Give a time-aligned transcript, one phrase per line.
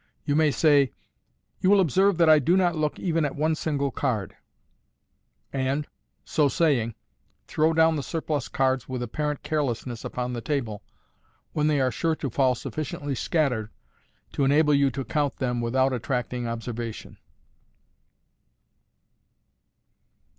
[0.25, 0.93] You may say,"
[1.61, 4.35] Yon will observe that I do not look even at one single card:"
[5.53, 5.87] and,
[6.25, 6.95] so saying,
[7.45, 10.81] throw down the surplus cards with apparent carelessness upon the table,
[11.53, 13.69] when they are sure to fall sufficiently scattered
[14.31, 17.17] to enable you to count them without attracting observation.